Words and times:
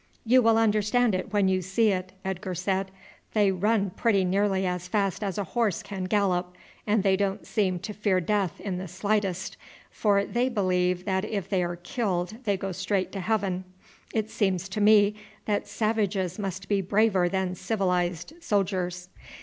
"You 0.25 0.41
will 0.41 0.57
understand 0.57 1.13
it 1.13 1.31
when 1.31 1.47
you 1.47 1.61
see 1.61 1.91
it," 1.91 2.11
Edgar 2.25 2.55
said. 2.55 2.89
"They 3.33 3.51
run 3.51 3.91
pretty 3.91 4.25
nearly 4.25 4.65
as 4.65 4.87
fast 4.87 5.23
as 5.23 5.37
a 5.37 5.43
horse 5.43 5.83
can 5.83 6.05
gallop, 6.05 6.57
and 6.87 7.03
they 7.03 7.15
don't 7.15 7.45
seem 7.45 7.77
to 7.81 7.93
fear 7.93 8.19
death 8.19 8.59
in 8.59 8.79
the 8.79 8.87
slightest, 8.87 9.57
for 9.91 10.25
they 10.25 10.49
believe 10.49 11.05
that 11.05 11.23
if 11.23 11.47
they 11.47 11.61
are 11.61 11.75
killed 11.75 12.43
they 12.45 12.57
go 12.57 12.71
straight 12.71 13.11
to 13.11 13.19
heaven. 13.19 13.63
It 14.11 14.31
seems 14.31 14.67
to 14.69 14.81
me 14.81 15.17
that 15.45 15.67
savages 15.67 16.39
must 16.39 16.67
be 16.67 16.81
braver 16.81 17.29
than 17.29 17.53
civilized 17.53 18.33
soldiers. 18.39 19.09